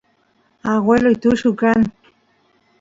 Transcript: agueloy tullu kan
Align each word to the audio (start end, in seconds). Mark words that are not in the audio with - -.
agueloy 0.71 1.15
tullu 1.21 1.51
kan 1.61 1.79